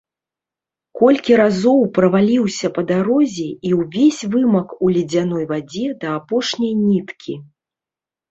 Колькі 0.99 1.33
разоў 1.41 1.81
праваліўся 1.97 2.67
па 2.77 2.81
дарозе 2.91 3.45
і 3.69 3.75
ўвесь 3.81 4.21
вымак 4.35 4.67
у 4.87 4.91
ледзяной 4.95 5.45
вадзе 5.51 5.85
да 6.05 6.15
апошняй 6.19 6.73
ніткі. 6.87 7.33